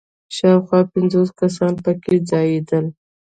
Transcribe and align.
شاوخوا 0.35 0.81
پنځوس 0.93 1.29
کسان 1.39 1.73
په 1.83 1.91
کې 2.03 2.15
ځایېدل. 2.29 2.85